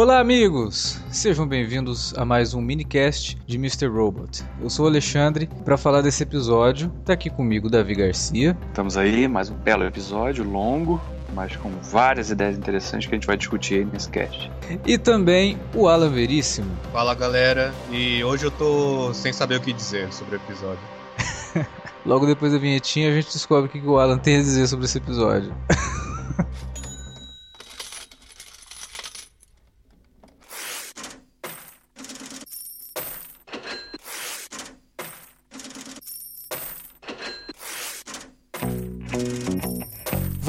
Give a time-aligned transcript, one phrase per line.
[0.00, 0.98] Olá, amigos!
[1.10, 3.86] Sejam bem-vindos a mais um minicast de Mr.
[3.86, 4.42] Robot.
[4.58, 6.88] Eu sou o Alexandre para falar desse episódio.
[7.04, 8.56] Tá aqui comigo Davi Garcia.
[8.68, 10.98] Estamos aí, mais um belo episódio, longo,
[11.34, 14.50] mas com várias ideias interessantes que a gente vai discutir aí nesse cast.
[14.86, 16.70] E também o Alan Veríssimo.
[16.90, 20.80] Fala galera, e hoje eu tô sem saber o que dizer sobre o episódio.
[22.06, 24.86] Logo depois da vinhetinha a gente descobre o que o Alan tem a dizer sobre
[24.86, 25.54] esse episódio.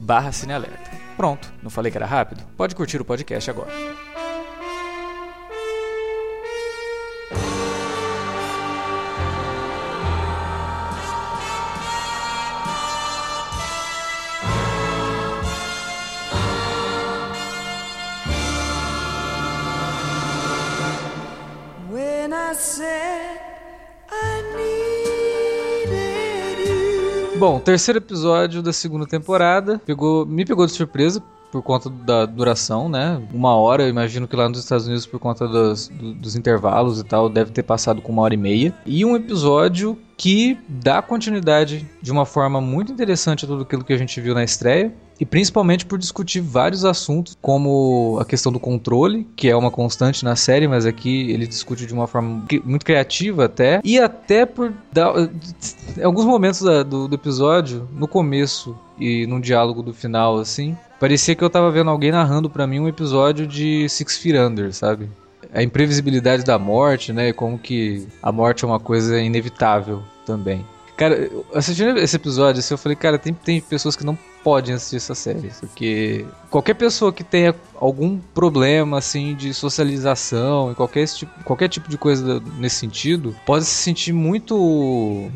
[0.00, 0.90] barra Cinealerta.
[1.16, 2.44] Pronto, não falei que era rápido?
[2.56, 3.72] Pode curtir o podcast agora.
[27.48, 29.80] Bom, terceiro episódio da segunda temporada.
[29.86, 33.20] Pegou, me pegou de surpresa por conta da duração, né?
[33.32, 37.00] Uma hora, eu imagino que lá nos Estados Unidos, por conta dos, do- dos intervalos
[37.00, 38.74] e tal, deve ter passado com uma hora e meia.
[38.84, 43.92] E um episódio que dá continuidade de uma forma muito interessante a tudo aquilo que
[43.92, 44.92] a gente viu na estreia.
[45.20, 50.24] E principalmente por discutir vários assuntos, como a questão do controle, que é uma constante
[50.24, 53.80] na série, mas aqui ele discute de uma forma muito criativa até.
[53.82, 55.12] E até por dar.
[55.96, 61.34] Em alguns momentos do, do episódio, no começo e num diálogo do final, assim, parecia
[61.34, 65.08] que eu tava vendo alguém narrando pra mim um episódio de Six Feet Under, sabe?
[65.52, 67.32] A imprevisibilidade da morte, né?
[67.32, 70.64] Como que a morte é uma coisa inevitável também.
[70.98, 74.96] Cara, assistindo esse episódio, assim, eu falei, cara, tem, tem pessoas que não podem assistir
[74.96, 75.52] essa série.
[75.60, 81.88] Porque qualquer pessoa que tenha algum problema, assim, de socialização e qualquer, tipo, qualquer tipo
[81.88, 84.56] de coisa nesse sentido, pode se sentir muito,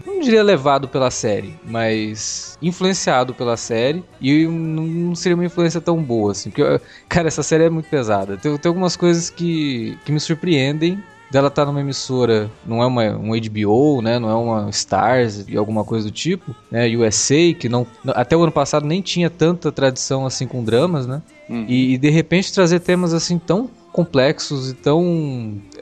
[0.04, 4.04] não diria levado pela série, mas influenciado pela série.
[4.20, 6.50] E não seria uma influência tão boa, assim.
[6.50, 8.36] Porque, cara, essa série é muito pesada.
[8.36, 11.00] Tem, tem algumas coisas que, que me surpreendem
[11.32, 15.56] dela tá numa emissora, não é uma, um HBO, né, não é uma Stars e
[15.56, 19.72] alguma coisa do tipo, né, USA, que não, até o ano passado nem tinha tanta
[19.72, 21.66] tradição assim com dramas, né, Uhum.
[21.68, 25.02] e, e de repente trazer temas assim tão complexos e tão...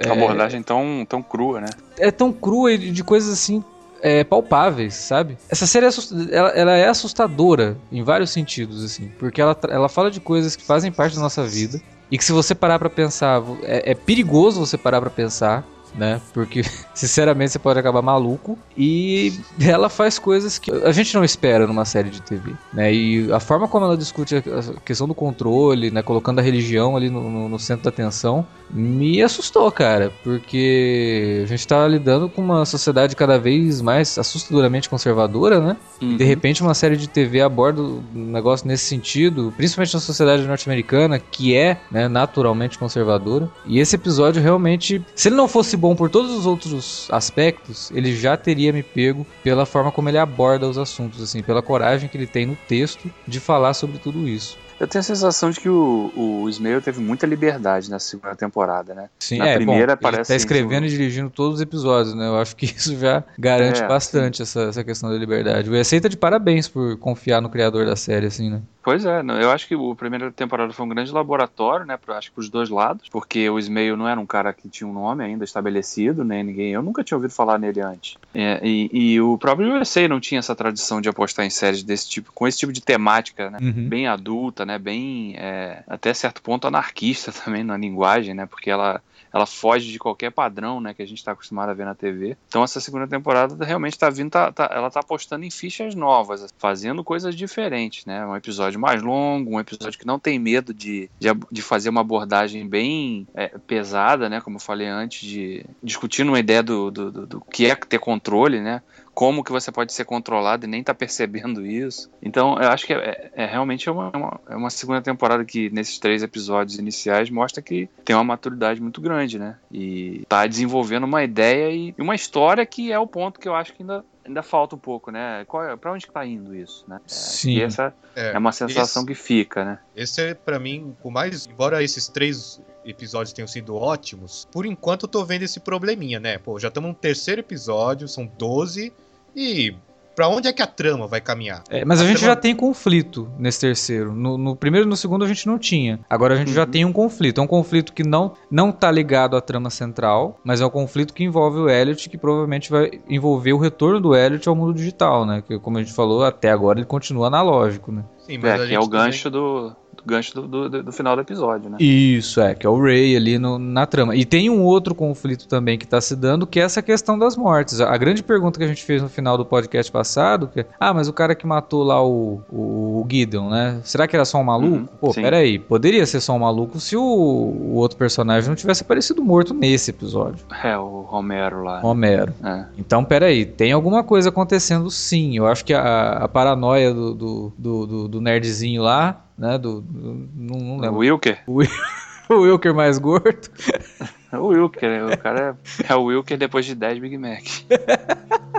[0.04, 1.68] Uma abordagem tão, tão crua, né?
[1.98, 3.62] é tão crua e de coisas assim
[4.02, 5.36] é, palpáveis, sabe?
[5.48, 5.90] Essa série é
[6.30, 10.64] ela, ela é assustadora em vários sentidos, assim, porque ela, ela fala de coisas que
[10.64, 14.60] fazem parte da nossa vida e que se você parar pra pensar, é, é perigoso
[14.60, 16.20] você parar pra pensar, né?
[16.32, 16.62] Porque
[16.94, 21.84] sinceramente você pode acabar maluco e ela faz coisas que a gente não espera numa
[21.84, 22.92] série de TV, né?
[22.92, 24.42] E a forma como ela discute a
[24.84, 26.02] questão do controle, né?
[26.02, 31.46] Colocando a religião ali no, no- no centro da atenção, me assustou, cara, porque a
[31.46, 35.76] gente tá lidando com uma sociedade cada vez mais assustadoramente conservadora, né?
[36.00, 36.16] Uhum.
[36.16, 41.18] De repente uma série de TV aborda um negócio nesse sentido, principalmente na sociedade norte-americana,
[41.18, 43.48] que é né, naturalmente conservadora.
[43.66, 48.14] E esse episódio realmente, se ele não fosse bom por todos os outros aspectos, ele
[48.14, 52.16] já teria me pego pela forma como ele aborda os assuntos, assim, pela coragem que
[52.16, 54.58] ele tem no texto de falar sobre tudo isso.
[54.80, 59.10] Eu tenho a sensação de que o, o teve muita liberdade na segunda temporada, né?
[59.18, 62.26] Sim, Na é, primeira bom, ele parece tá escrevendo e dirigindo todos os episódios, né?
[62.26, 65.68] Eu acho que isso já garante É, bastante essa, essa questão da liberdade.
[65.68, 68.62] O Aceita de parabéns por confiar no criador da série, assim, né?
[68.82, 71.96] Pois é, eu acho que a primeira temporada foi um grande laboratório, né?
[71.96, 74.88] Pra, acho que pros dois lados, porque o Ismael não era um cara que tinha
[74.88, 76.72] um nome ainda estabelecido, nem ninguém.
[76.72, 78.16] Eu nunca tinha ouvido falar nele antes.
[78.34, 82.08] É, e, e o próprio USA não tinha essa tradição de apostar em séries desse
[82.08, 83.58] tipo, com esse tipo de temática, né?
[83.60, 83.88] Uhum.
[83.88, 84.78] Bem adulta, né?
[84.78, 88.46] Bem, é, até certo ponto, anarquista também na linguagem, né?
[88.46, 91.84] Porque ela ela foge de qualquer padrão, né, que a gente está acostumado a ver
[91.84, 92.36] na TV.
[92.48, 96.52] Então essa segunda temporada realmente está vindo, tá, tá- ela tá apostando em fichas novas,
[96.58, 98.26] fazendo coisas diferentes, né?
[98.26, 101.88] Um episódio episódio mais longo, um episódio que não tem medo de, de, de fazer
[101.88, 104.40] uma abordagem bem é, pesada, né?
[104.40, 107.98] Como eu falei antes, de discutindo uma ideia do, do, do, do que é ter
[107.98, 108.82] controle, né?
[109.12, 112.10] como que você pode ser controlado e nem tá percebendo isso.
[112.22, 115.44] Então, eu acho que é, é realmente é uma, é uma, é uma, segunda temporada
[115.44, 119.58] que, nesses três episódios iniciais, mostra que tem uma maturidade muito grande, né?
[119.70, 123.74] E tá desenvolvendo uma ideia e uma história que é o ponto que eu acho
[123.74, 125.44] que ainda ainda falta um pouco, né?
[125.46, 127.00] Qual é, pra onde que tá indo isso, né?
[127.06, 127.52] Sim.
[127.52, 129.78] E essa é, é uma sensação esse, que fica, né?
[129.94, 131.46] Esse é, para mim, por mais.
[131.46, 136.38] Embora esses três episódios tenham sido ótimos, por enquanto eu tô vendo esse probleminha, né?
[136.38, 138.92] Pô, já estamos no terceiro episódio, são 12,
[139.34, 139.74] e
[140.20, 141.64] para onde é que a trama vai caminhar?
[141.70, 142.34] É, mas a, a gente trama...
[142.34, 144.12] já tem conflito nesse terceiro.
[144.14, 145.98] No, no, primeiro e no segundo a gente não tinha.
[146.10, 146.54] Agora a gente uhum.
[146.54, 147.40] já tem um conflito.
[147.40, 151.14] É um conflito que não, não tá ligado à trama central, mas é um conflito
[151.14, 155.24] que envolve o Elliot, que provavelmente vai envolver o retorno do Elliot ao mundo digital,
[155.24, 155.42] né?
[155.46, 158.04] Que, como a gente falou, até agora ele continua analógico, né?
[158.18, 159.74] Sim, mas é, que é o gancho do,
[160.04, 161.76] gancho do, do, do, final do episódio, né?
[161.80, 164.14] Isso, é, que é o Ray ali no, na trama.
[164.14, 167.36] E tem um outro conflito também que tá se dando, que é essa questão das
[167.36, 167.80] mortes.
[167.80, 170.66] A, a grande pergunta que a gente fez no final do podcast passado, que é,
[170.78, 173.80] ah, mas o cara que matou lá o, o, o Gideon, né?
[173.84, 174.76] Será que era só um maluco?
[174.76, 175.22] Uhum, Pô, sim.
[175.22, 179.54] peraí, poderia ser só um maluco se o, o, outro personagem não tivesse aparecido morto
[179.54, 180.44] nesse episódio.
[180.62, 181.80] É, o Romero lá.
[181.80, 182.32] Romero.
[182.44, 182.64] É.
[182.78, 185.36] Então, peraí, tem alguma coisa acontecendo sim.
[185.36, 189.56] Eu acho que a, a paranoia do, do, do, do nerdzinho lá né?
[189.56, 190.96] Do, do não, não lembro.
[190.96, 191.42] O Wilker?
[191.46, 191.62] O,
[192.28, 193.48] o Wilker mais gordo.
[194.32, 195.56] o Wilker, o cara
[195.88, 197.42] é, é o Wilker depois de 10 Big Mac.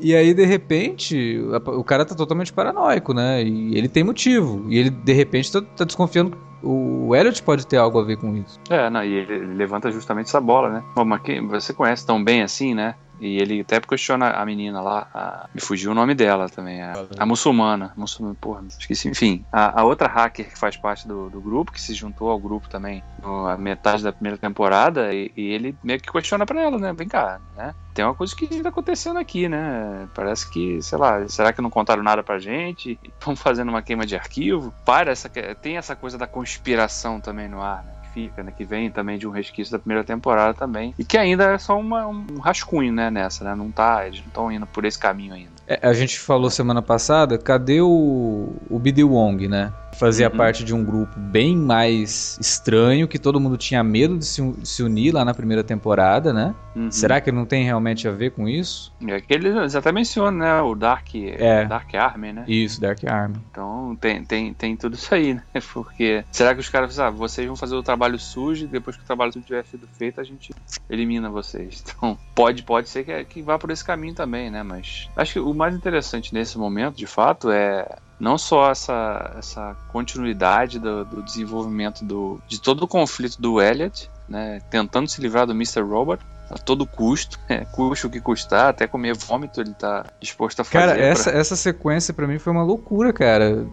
[0.00, 3.42] E aí, de repente, o cara tá totalmente paranoico, né?
[3.42, 4.64] E ele tem motivo.
[4.68, 8.16] E ele, de repente, tá, tá desconfiando que o Elliot pode ter algo a ver
[8.16, 8.60] com isso.
[8.70, 10.84] É, não, e ele levanta justamente essa bola, né?
[10.94, 11.20] Bom, mas
[11.50, 12.94] você conhece tão bem assim, né?
[13.20, 16.94] E ele até questiona a menina lá, a, me fugiu o nome dela também, a,
[17.18, 21.40] a muçulmana, muçulmana, porra, esqueci, enfim, a, a, outra hacker que faz parte do, do
[21.40, 25.76] grupo, que se juntou ao grupo também na metade da primeira temporada, e, e, ele
[25.82, 29.18] meio que questiona pra ela, né, vem cá, né, tem uma coisa que tá acontecendo
[29.18, 32.98] aqui, né, parece que, sei lá, será que não contaram nada pra gente?
[33.02, 34.72] Estão fazendo uma queima de arquivo?
[34.84, 37.97] Para, essa, tem essa coisa da conspiração também no ar, né?
[38.18, 38.52] Fica, né?
[38.56, 40.92] Que vem também de um resquício da primeira temporada também.
[40.98, 43.54] E que ainda é só uma, um rascunho, né, nessa, né?
[43.54, 45.50] Não tá, eles não estão indo por esse caminho ainda.
[45.66, 49.72] É, a gente falou semana passada, cadê o, o Wong, né?
[49.98, 50.36] Fazia uhum.
[50.36, 54.68] parte de um grupo bem mais estranho, que todo mundo tinha medo de se, de
[54.68, 56.54] se unir lá na primeira temporada, né?
[56.74, 56.90] Uhum.
[56.90, 58.92] Será que não tem realmente a ver com isso?
[59.06, 60.62] É que ele até menciona, né?
[60.62, 61.64] O Dark, é.
[61.64, 62.44] Dark Army, né?
[62.46, 63.36] Isso, Dark Army.
[63.50, 65.42] Então tem, tem, tem tudo isso aí, né?
[65.72, 69.02] Porque será que os caras ah, vocês vão fazer o trabalho sujo e depois que
[69.02, 70.54] o trabalho sujo tiver sido feito, a gente
[70.88, 71.84] elimina vocês.
[71.98, 74.62] Então pode, pode ser que, que vá por esse caminho também, né?
[74.62, 79.76] Mas acho que o mais interessante nesse momento, de fato, é não só essa, essa
[79.88, 85.46] continuidade do, do, desenvolvimento do, de todo o conflito do Elliot, né, tentando se livrar
[85.46, 85.80] do Mr.
[85.82, 90.60] Robot a todo custo, é, custe o que custar, até comer vômito ele tá disposto
[90.60, 90.86] a fazer.
[90.86, 91.40] Cara, essa, pra...
[91.40, 93.66] essa sequência para mim foi uma loucura, cara.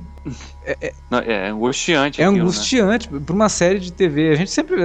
[0.65, 2.21] É, é, Não, é angustiante.
[2.21, 3.21] É aquilo, angustiante né?
[3.25, 4.31] pra uma série de TV.
[4.31, 4.75] A gente sempre,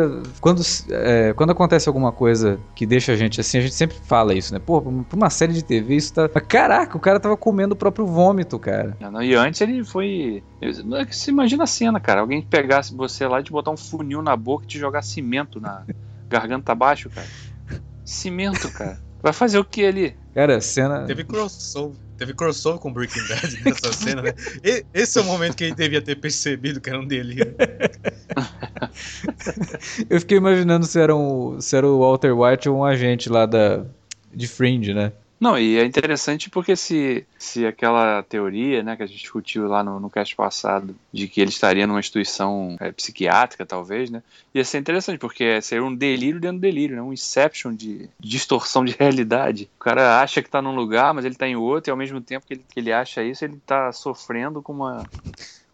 [0.41, 4.35] quando, é, quando acontece alguma coisa que deixa a gente assim, a gente sempre fala
[4.35, 4.61] isso, né?
[4.61, 6.29] Pô, pra uma série de TV isso tá.
[6.29, 8.97] Caraca, o cara tava comendo o próprio vômito, cara.
[9.01, 10.43] Não, e antes ele foi.
[11.09, 12.21] Você imagina a cena, cara.
[12.21, 15.83] Alguém pegasse você lá de botar um funil na boca e te jogar cimento na
[16.29, 17.27] garganta abaixo, cara.
[18.11, 19.01] Cimento, cara.
[19.23, 20.17] Vai fazer o que ali?
[20.34, 21.05] Cara, cena.
[21.06, 21.96] Teve crossover.
[22.19, 24.34] Teve crossover com Breaking Bad nessa cena, né?
[24.65, 27.55] E, esse é o momento que ele devia ter percebido que era um delírio.
[30.11, 33.46] Eu fiquei imaginando se era, um, se era o Walter White ou um agente lá
[33.46, 33.84] da,
[34.34, 35.13] de Fringe, né?
[35.41, 39.82] Não, e é interessante porque se, se aquela teoria né, que a gente discutiu lá
[39.82, 44.23] no, no cast passado, de que ele estaria numa instituição é, psiquiátrica, talvez, né?
[44.55, 47.01] Ia ser interessante, porque seria um delírio dentro do delírio, né?
[47.01, 49.70] Um inception de, de distorção de realidade.
[49.77, 52.20] O cara acha que está num lugar, mas ele está em outro, e ao mesmo
[52.20, 55.06] tempo que ele, que ele acha isso, ele está sofrendo com uma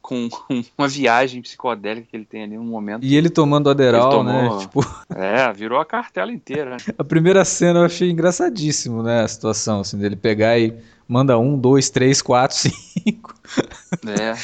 [0.07, 0.29] com,
[0.79, 3.05] uma viagem psicodélica que ele tem ali no momento.
[3.05, 4.63] E ele tomando Aderal, ele né, tomou, né?
[4.65, 5.05] Tipo...
[5.15, 6.71] É, virou a cartela inteira.
[6.71, 6.77] Né?
[6.97, 9.23] A primeira cena eu achei engraçadíssimo, né?
[9.23, 10.73] A situação, assim, dele pegar e
[11.09, 13.35] manda um, dois, três, quatro, cinco.
[14.07, 14.35] É.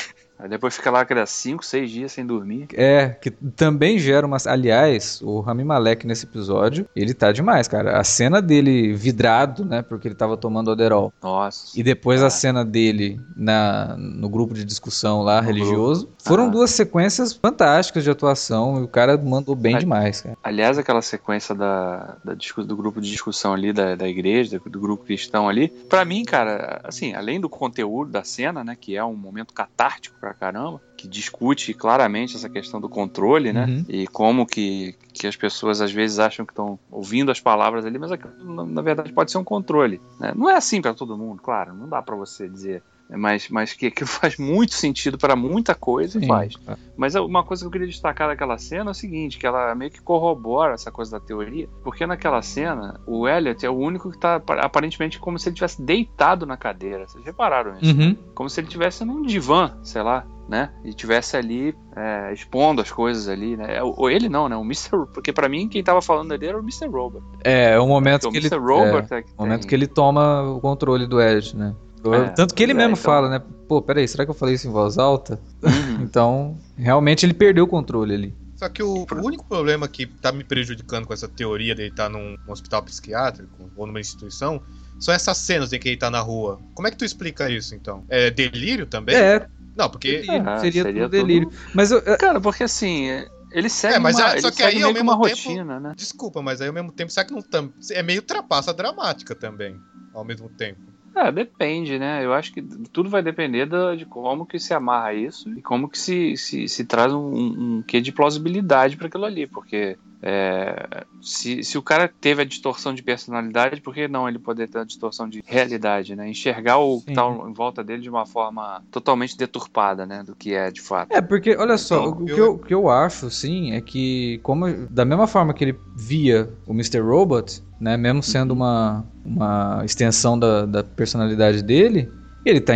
[0.42, 2.66] Aí depois fica lá aqueles 5, 6 dias sem dormir.
[2.74, 4.38] É, que também gera uma.
[4.46, 7.96] Aliás, o Rami Malek nesse episódio, ele tá demais, cara.
[7.96, 9.82] A cena dele vidrado, né?
[9.82, 11.12] Porque ele tava tomando Oderol.
[11.22, 11.78] Nossa.
[11.78, 16.06] E depois a cena dele na, no grupo de discussão lá, no religioso.
[16.06, 16.22] Grupo.
[16.24, 16.50] Foram ah.
[16.50, 20.36] duas sequências fantásticas de atuação e o cara mandou bem a, demais, cara.
[20.42, 22.34] Aliás, aquela sequência da, da
[22.66, 26.24] do grupo de discussão ali da, da igreja, do, do grupo cristão ali, para mim,
[26.24, 28.76] cara, assim, além do conteúdo da cena, né?
[28.78, 33.52] Que é um momento catártico pra pra caramba, que discute claramente essa questão do controle,
[33.52, 33.66] né?
[33.66, 33.84] Uhum.
[33.88, 37.98] E como que, que as pessoas às vezes acham que estão ouvindo as palavras ali,
[37.98, 40.00] mas aquilo, na, na verdade pode ser um controle.
[40.18, 40.32] né?
[40.34, 42.82] Não é assim pra todo mundo, claro, não dá pra você dizer.
[43.16, 46.26] Mas, mas que aquilo faz muito sentido para muita coisa, Sim.
[46.26, 46.54] faz.
[46.96, 49.90] Mas uma coisa que eu queria destacar daquela cena é o seguinte, que ela meio
[49.90, 54.18] que corrobora essa coisa da teoria, porque naquela cena o Elliot é o único que
[54.18, 57.06] tá apa- aparentemente como se ele tivesse deitado na cadeira.
[57.06, 57.94] Vocês repararam isso?
[57.96, 58.16] Uhum.
[58.34, 60.70] Como se ele tivesse num divã, sei lá, né?
[60.84, 63.82] E tivesse ali é, expondo as coisas ali, né?
[63.82, 64.56] Ou ele não, né?
[64.56, 65.06] O Mr.
[65.12, 66.88] Porque pra mim quem tava falando ali era o Mr.
[66.88, 67.22] Robert.
[67.44, 68.54] É, é o momento Porque que o ele.
[68.54, 68.72] Mr.
[68.74, 71.74] Robert é, é, que o momento tem- que ele toma o controle do Edge, né?
[72.14, 73.42] É, Tanto que ele é, mesmo então- fala, né?
[73.68, 75.38] Pô, peraí, será que eu falei isso em voz alta?
[75.62, 75.70] Uhum.
[76.02, 78.34] Então, realmente ele perdeu o controle ali.
[78.56, 82.08] Só que o, o único problema que tá me prejudicando com essa teoria dele estar
[82.08, 84.60] num, num hospital psiquiátrico ou numa instituição
[85.00, 86.60] são essas cenas em que ele tá na rua.
[86.74, 88.04] Como é que tu explica isso, então?
[88.08, 89.16] É delírio também?
[89.16, 90.18] É, Não, porque.
[90.18, 91.50] delírio, É, seria, seria tudo delírio.
[91.74, 94.56] Mas eu, eu- Cara, porque assim, é, ele segue É, mas uma, é- só ele
[94.56, 95.92] que aí, ao meio que uma mesmo tempo- rotina, né?
[95.96, 97.72] Desculpa, mas aí ao mesmo tempo, será que não tam...
[97.90, 99.76] é meio trapaça dramática também,
[100.14, 100.80] ao mesmo tempo?
[101.14, 102.24] É, depende, né?
[102.24, 105.98] Eu acho que tudo vai depender de como que se amarra isso e como que
[105.98, 111.64] se, se, se traz um, um quê de plausibilidade para aquilo ali, porque é, se,
[111.64, 114.84] se o cara teve a distorção de personalidade, por que não ele poder ter a
[114.84, 116.28] distorção de realidade, né?
[116.28, 117.14] Enxergar o que Sim.
[117.14, 120.22] tá em volta dele de uma forma totalmente deturpada, né?
[120.22, 121.12] Do que é de fato.
[121.12, 123.80] É, porque, olha só, Então, o, que eu- eu, o que eu acho, sim, é
[123.80, 127.00] que, como da mesma forma que ele via o Mr.
[127.00, 132.08] Robot, né, mesmo sendo uma, uma extensão da, da personalidade dele,
[132.44, 132.74] ele tá,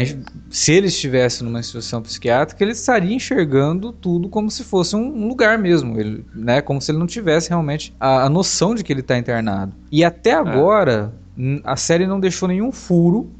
[0.50, 5.58] se ele estivesse numa instituição psiquiátrica, ele estaria enxergando tudo como se fosse um, lugar
[5.58, 9.00] mesmo, ele, né, como se ele não tivesse realmente a, a noção de que ele
[9.00, 9.72] está internado.
[9.90, 13.30] E até agora, n- a série não deixou nenhum furo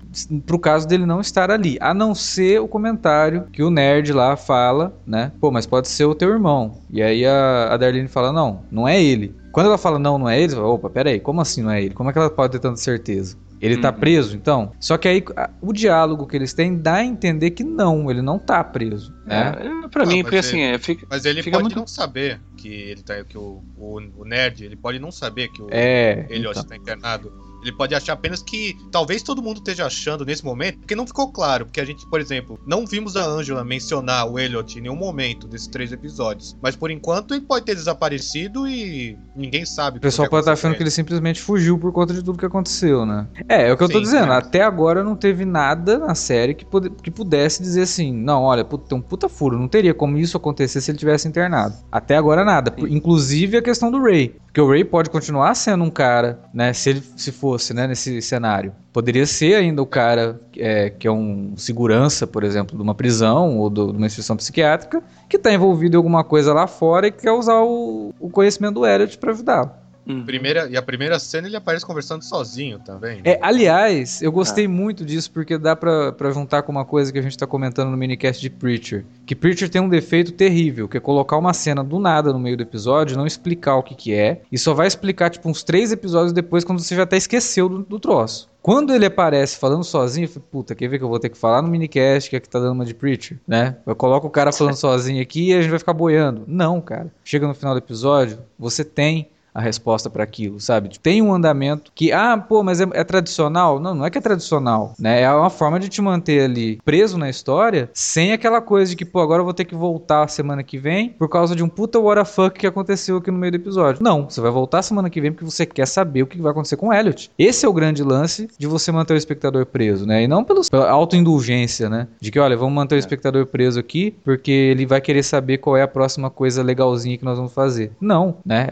[0.47, 4.35] pro caso dele não estar ali, a não ser o comentário que o nerd lá
[4.35, 5.31] fala, né?
[5.39, 6.79] Pô, mas pode ser o teu irmão.
[6.91, 9.35] E aí a, a Darlene fala, não, não é ele.
[9.53, 11.95] Quando ela fala, não, não é ele, fala, opa, peraí, como assim não é ele?
[11.95, 13.37] Como é que ela pode ter tanta certeza?
[13.61, 13.99] Ele tá Uhum.
[13.99, 14.73] preso, então?
[14.79, 15.25] Só que aí
[15.63, 19.55] o diálogo que eles têm dá a entender que não, ele não tá preso, né?
[19.85, 21.87] É, pra Ah, mim, porque é- assim, é, fica, Mas ele Fica pode muito- não
[21.87, 23.25] saber que ele tá.
[23.25, 26.63] que o, o, o nerd, ele pode não saber que o É, Elliot então.
[26.63, 27.33] está internado.
[27.67, 31.33] Ele pode achar apenas que talvez todo mundo esteja achando nesse momento, porque não ficou
[31.33, 31.67] claro.
[31.67, 35.47] Porque a gente, por exemplo, não vimos a Angela mencionar o Elliot em nenhum momento
[35.49, 36.57] desses três episódios.
[36.63, 39.99] Mas por enquanto ele pode ter desaparecido e ninguém sabe.
[39.99, 43.05] O pessoal pode estar achando que ele simplesmente fugiu por conta de tudo que aconteceu,
[43.05, 43.27] né?
[43.49, 44.33] É, é o que eu tô Sim, dizendo.
[44.33, 44.37] é.
[44.37, 46.65] Até agora não teve nada na série que,
[47.03, 49.59] que pudesse dizer assim: não, olha, puta, tem um puta furo.
[49.59, 51.75] Não teria como isso acontecer se ele tivesse internado.
[51.91, 52.71] Até agora nada.
[52.71, 54.35] Por- Inclusive a questão do Ray.
[54.57, 56.73] Porque o Ray pode continuar sendo um cara, né?
[56.73, 58.73] Se ele se fosse, né, nesse cenário.
[58.91, 63.59] Poderia ser ainda o cara é, que é um segurança, por exemplo, de uma prisão
[63.59, 67.13] ou do- de uma instituição psiquiátrica, que tá envolvido em alguma coisa lá fora e
[67.13, 69.73] que quer usar o, o conhecimento do Elliot pra ajudá-lo.
[70.07, 70.25] Uhum.
[70.25, 73.21] Primeira, e a primeira cena ele aparece conversando sozinho também.
[73.25, 77.19] É, aliás, eu gostei muito disso porque dá pra, pra juntar com uma coisa que
[77.19, 79.05] a gente tá comentando no minicast de Preacher.
[79.27, 82.57] Que Preacher tem um defeito terrível, que é colocar uma cena do nada no meio
[82.57, 84.43] do episódio não explicar o que que é.
[84.51, 87.79] E só vai explicar, tipo, uns três episódios depois, quando você já até esqueceu do,
[87.83, 88.49] do troço.
[88.63, 91.39] Quando ele aparece falando sozinho, eu falei, puta, quer ver que eu vou ter que
[91.39, 93.77] falar no minicast que é que tá dando uma de Preacher, né?
[93.87, 96.43] Eu coloco o cara falando sozinho aqui e a gente vai ficar boiando.
[96.49, 97.13] Não, cara.
[97.25, 100.91] Chega no final do episódio, você tem a resposta para aquilo, sabe?
[101.03, 103.81] Tem um andamento que, ah, pô, mas é, é tradicional?
[103.81, 105.23] Não, não é que é tradicional, né?
[105.23, 109.05] É uma forma de te manter ali preso na história, sem aquela coisa de que,
[109.05, 111.99] pô, agora eu vou ter que voltar semana que vem por causa de um puta
[111.99, 114.03] what the fuck que aconteceu aqui no meio do episódio.
[114.03, 116.77] Não, você vai voltar semana que vem porque você quer saber o que vai acontecer
[116.77, 117.31] com o Elliot.
[117.39, 120.23] Esse é o grande lance de você manter o espectador preso, né?
[120.23, 122.09] E não pelos, pela autoindulgência, né?
[122.21, 125.79] De que, olha, vamos manter o espectador preso aqui porque ele vai querer saber qual
[125.79, 127.93] é a próxima coisa legalzinha que nós vamos fazer.
[127.99, 128.69] Não, né?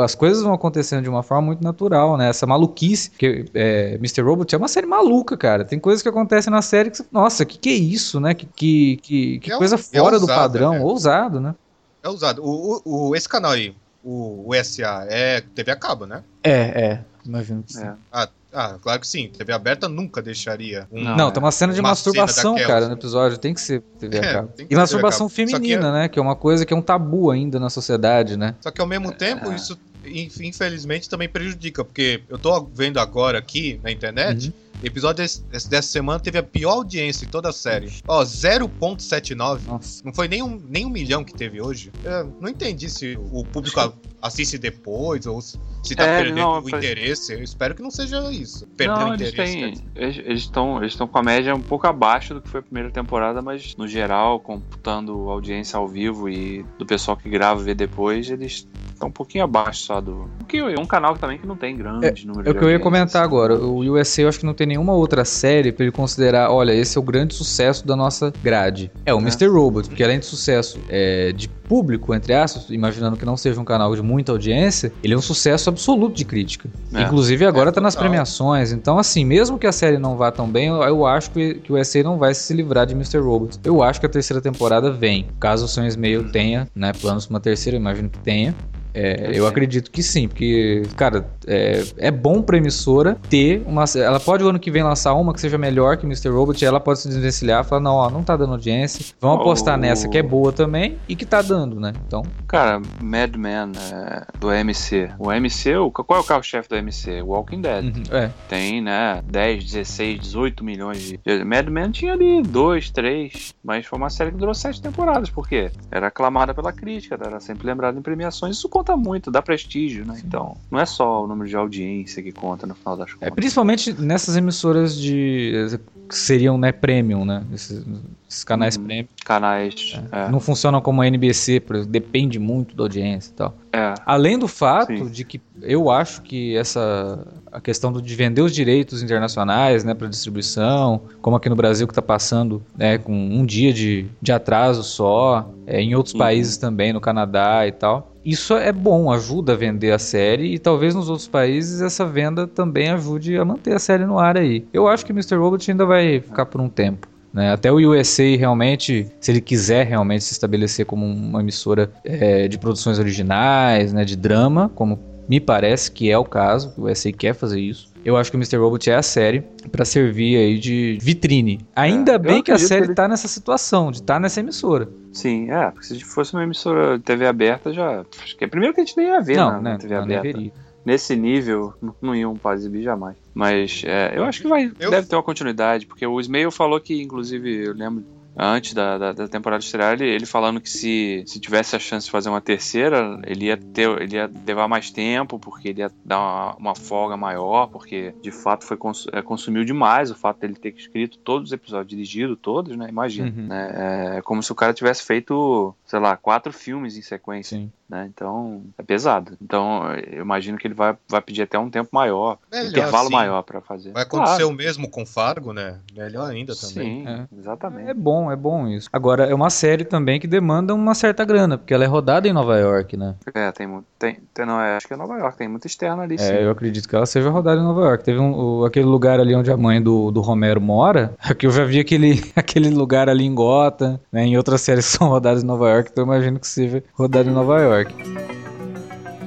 [0.00, 2.28] As coisas vão acontecendo de uma forma muito natural, né?
[2.28, 4.20] Essa maluquice, que é, Mr.
[4.20, 5.64] Robot é uma série maluca, cara.
[5.64, 8.34] Tem coisas que acontecem na série que você, nossa, que que é isso, né?
[8.34, 10.80] Que, que, que, que É coisa ou- é fora do padrão, né?
[10.80, 11.54] ousado, né?
[12.02, 12.42] É usado.
[12.44, 13.74] O, o, o- esse canal aí,
[14.04, 16.22] o, o SA, é TV a cabo, né?
[16.44, 17.00] É, é.
[17.24, 17.84] Imagino que sim.
[17.84, 17.94] É.
[18.12, 19.28] Ah, ah, claro que sim.
[19.36, 21.02] TV aberta nunca deixaria um.
[21.02, 21.30] Não, Não, é.
[21.30, 23.38] tem uma cena de Uma masturbação, cena cara, no episódio.
[23.38, 26.08] Tem que ser TV a É, que E masturbação a feminina, né?
[26.08, 28.54] Que é uma coisa que é um tabu ainda na sociedade, né?
[28.60, 29.54] Só que ao mesmo tempo, É.
[29.54, 34.52] isso infelizmente também prejudica, porque eu tô vendo agora aqui na internet
[34.82, 37.90] episódio desse- dessa semana teve a pior audiência em toda a série.
[38.08, 39.66] Ó, 0.79.
[39.66, 40.02] Nossa.
[40.04, 41.90] Não foi nem um, nem um milhão que teve hoje.
[42.04, 46.58] Eu não entendi se o público assiste depois ou se se tá É, perdendo não,
[46.58, 47.32] o faz- interesse.
[47.32, 48.66] Eu espero que não seja isso.
[48.76, 49.52] Perder Não, o eles interesse.
[49.56, 49.74] têm.
[49.96, 52.62] Eles eles estão eles estão com a média um pouco abaixo do que foi a
[52.62, 57.64] primeira temporada, mas no geral, computando audiência ao vivo e do pessoal que grava e
[57.64, 60.28] vê depois, eles estão um pouquinho abaixo só do.
[60.38, 62.70] Porque é um canal também que não tem grande número É o de que eu
[62.70, 63.54] ia comentar agora.
[63.54, 66.96] O USA eu acho que não tem nenhuma outra série pra ele considerar, olha, esse
[66.96, 68.90] é o grande sucesso da nossa grade.
[69.04, 69.20] É o É.
[69.20, 69.46] Mr.
[69.48, 73.64] Robot, porque além de sucesso é, de público, entre aspas, imaginando que não seja um
[73.64, 76.68] canal de muita audiência, ele é um sucesso absoluto de crítica.
[76.92, 77.02] É.
[77.02, 78.72] Inclusive agora É, tá nas premiações.
[78.72, 81.72] Então, assim, mesmo que a série não vá tão bem, eu, eu acho que, que
[81.72, 83.18] o USA não vai se livrar de Mr.
[83.18, 83.58] Robot.
[83.64, 85.28] Eu acho que a terceira temporada vem.
[85.38, 88.54] Caso o Sam Mail tenha, né, planos pra uma terceira, eu imagino que tenha.
[88.94, 93.84] É, Eu eu acredito que sim, porque, cara, é, é bom pra emissora ter uma.
[93.96, 96.28] Ela pode o ano que vem lançar uma que seja melhor que Mr.
[96.28, 99.38] Robot, e ela pode se desvencilhar e falar: não, ó, não tá dando audiência, vamos
[99.38, 99.40] Oh.
[99.42, 101.92] apostar nessa que é boa também e que tá dando, né?
[102.06, 105.10] Então, Cara, Mad Men é, do AMC.
[105.18, 107.22] O AMC, o, qual é o carro-chefe do AMC?
[107.22, 107.84] Walking Dead.
[107.84, 108.30] uhum, é.
[108.48, 111.20] Tem, né, 10, 16, 18 milhões de.
[111.44, 115.48] Mad Men tinha ali 2, 3, mas foi uma série que durou 7 temporadas, por
[115.48, 115.70] quê?
[115.90, 120.20] Era aclamada pela crítica, era sempre lembrada em premiações, isso conta muito, dá prestígio, né?
[120.24, 123.34] Então, não é só o número de audiência que conta no final das É, contas.
[123.34, 125.78] principalmente nessas emissoras de.
[126.08, 127.44] que seriam, né, premium, né?
[127.52, 127.84] Esses,
[128.28, 128.84] esses canais Uhum.
[128.84, 129.06] premium.
[129.24, 130.00] Canais.
[130.10, 133.54] É, Não funcionam como a NBC, por exemplo, depende muito da audiência e tal.
[133.72, 133.94] é.
[134.04, 135.06] Além do fato Sim.
[135.10, 139.92] de que eu acho que essa a questão do- de vender os direitos internacionais, né,
[139.94, 144.32] para distribuição, como aqui no Brasil que está passando, né, com um dia de, de
[144.32, 146.18] atraso só, é, em outros Uhum.
[146.20, 148.09] países também, no Canadá e tal.
[148.24, 152.46] Isso é bom, ajuda a vender a série e talvez nos outros países essa venda
[152.46, 154.66] também ajude a manter a série no ar aí.
[154.72, 155.36] Eu acho que Mr.
[155.36, 157.08] Robot ainda vai ficar por um tempo.
[157.32, 157.52] né?
[157.52, 162.58] Até o USA realmente, se ele quiser realmente se estabelecer como uma emissora é, de
[162.58, 164.98] produções originais, né, de drama, como
[165.30, 167.88] me parece que é o caso, o USA quer fazer isso.
[168.04, 168.56] Eu acho que o Mr.
[168.56, 171.60] Robot é a série pra servir aí de vitrine.
[171.76, 174.88] Ainda É, bem que a série que ele- tá nessa situação, de estar nessa emissora.
[175.12, 178.04] Sim, é, porque se fosse uma emissora de TV aberta, já.
[178.22, 179.72] Acho que é primeiro que a gente nem ia ver não, na, né?
[179.72, 180.22] na TV não, aberta.
[180.22, 180.52] veria.
[180.84, 183.14] Nesse nível, não, não iam para exibir jamais.
[183.34, 186.80] Mas é, eu acho que vai, Eu- deve ter uma continuidade, porque o Ismail falou
[186.80, 188.02] que, inclusive, eu lembro.
[188.36, 192.06] Antes da, da, da temporada estrear, ele, ele falando que se, se tivesse a chance
[192.06, 195.90] de fazer uma terceira, ele ia ter, ele ia levar mais tempo, porque ele ia
[196.04, 200.40] dar uma, uma folga maior, porque de fato foi cons, é, consumiu demais o fato
[200.40, 202.88] dele ter escrito todos os episódios, dirigido todos, né?
[202.88, 203.28] Imagina.
[203.28, 203.46] Uhum.
[203.46, 204.16] né?
[204.18, 207.72] É como se o cara tivesse feito, sei lá, quatro filmes em sequência Sim.
[207.90, 208.08] Né?
[208.14, 209.32] Então é pesado.
[209.42, 213.12] Então eu imagino que ele vai, vai pedir até um tempo maior, Melhor intervalo assim.
[213.16, 213.92] maior pra fazer.
[213.92, 214.48] Vai acontecer Claro.
[214.48, 215.76] o mesmo com Fargo, né?
[215.96, 217.04] Melhor ainda também.
[217.04, 217.26] Sim, É.
[217.38, 217.90] exatamente.
[217.90, 218.88] É bom, é bom isso.
[218.92, 222.32] Agora, é uma série também que demanda uma certa grana, porque ela é rodada em
[222.32, 223.14] Nova York, né?
[223.34, 223.86] É, tem muito.
[223.98, 226.32] Tem, tem, não, é, acho que é Nova York, tem muito externo ali, sim.
[226.32, 228.02] É, eu acredito que ela seja rodada em Nova York.
[228.04, 231.50] Teve um, o- aquele lugar ali onde a mãe do, do Romero mora, que eu
[231.50, 234.24] já vi aquele, aquele lugar ali em Gotham, né?
[234.24, 237.28] Em outras séries que são rodadas em Nova York, então eu imagino que seja rodada
[237.28, 239.20] em Nova York.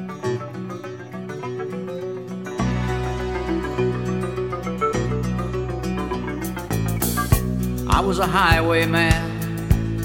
[7.90, 9.14] I was a highwayman.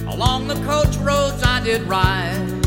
[0.08, 2.58] Along the coach roads I did ride.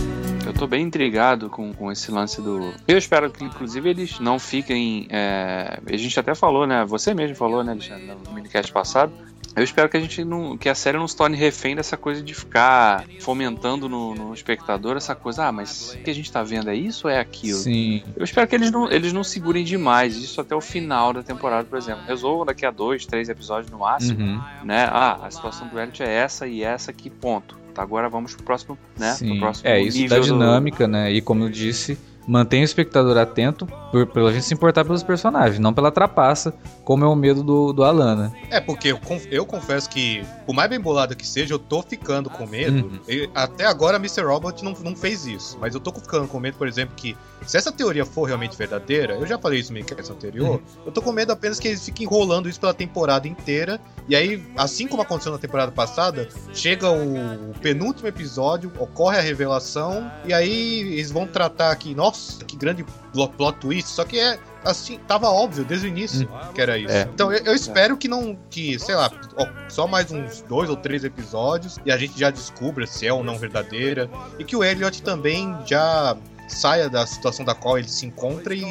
[0.45, 2.73] Eu tô bem intrigado com, com esse lance do.
[2.87, 5.07] Eu espero que, inclusive, eles não fiquem.
[5.09, 6.83] é, A gente até falou, né?
[6.85, 9.11] Você mesmo falou, né, Alexandre, no minicast passado.
[9.55, 10.57] Eu espero que a gente não.
[10.57, 14.95] que a série não se torne refém dessa coisa de ficar fomentando no, no espectador
[14.97, 17.57] essa coisa, ah, mas o que a gente tá vendo é isso ou é aquilo?
[17.59, 18.03] Sim.
[18.15, 21.65] Eu espero que eles não, eles não segurem demais isso até o final da temporada,
[21.65, 22.03] por exemplo.
[22.07, 24.41] Resolvam daqui a dois, três episódios no máximo, Uhum.
[24.63, 24.87] né?
[24.91, 27.59] Ah, a situação do Elliot é essa e essa aqui, ponto.
[27.73, 29.13] Tá, agora vamos pro próximo, né?
[29.13, 29.29] Sim.
[29.31, 31.11] Pro próximo É, isso dá nível do- dinâmica, né?
[31.11, 35.60] E como eu disse, mantém o espectador atento por, pela gente se importar pelos personagens,
[35.60, 38.32] não pela trapaça, como é o medo do, do Alan, né?
[38.49, 38.99] É, porque eu,
[39.30, 42.86] eu confesso que, por mais bem bolada que seja, eu tô ficando com medo.
[43.08, 43.27] Uhum.
[43.36, 44.21] Até agora, Mr.
[44.23, 45.58] Robot não, não fez isso.
[45.60, 49.15] Mas eu tô ficando com medo, por exemplo, que se essa teoria for realmente verdadeira,
[49.15, 50.60] eu já falei isso meio que essa anterior, Uhum.
[50.86, 53.80] eu tô com medo apenas que eles fiquem enrolando isso pela temporada inteira.
[54.08, 59.21] E aí, assim como aconteceu na temporada passada, chega o, o penúltimo episódio, ocorre a
[59.21, 64.19] revelação, e aí eles vão tratar aqui, nossa, que grande plot, plot twist, só que
[64.19, 66.93] é assim, tava óbvio desde o início que era isso.
[66.93, 67.01] É.
[67.13, 70.75] Então eu, eu espero que não, que, sei lá, ó, só mais uns dois ou
[70.75, 74.09] três episódios e a gente já descubra se é ou não verdadeira.
[74.37, 76.15] E que o Elliot também já
[76.47, 78.63] saia da situação da qual ele se encontra e